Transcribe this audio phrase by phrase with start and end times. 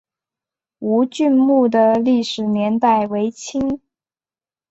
[0.79, 3.79] 吴郡墓的历史年代为清。